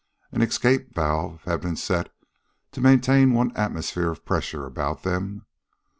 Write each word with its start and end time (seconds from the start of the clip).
An 0.31 0.41
escape 0.41 0.95
valve 0.95 1.43
had 1.43 1.61
been 1.61 1.75
set 1.75 2.11
to 2.71 2.81
maintain 2.81 3.33
one 3.33 3.55
atmosphere 3.55 4.09
of 4.09 4.25
pressure 4.25 4.65
about 4.65 5.03
them. 5.03 5.45